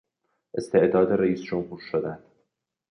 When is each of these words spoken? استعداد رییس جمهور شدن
استعداد 0.53 1.13
رییس 1.21 1.41
جمهور 1.41 1.81
شدن 1.91 2.19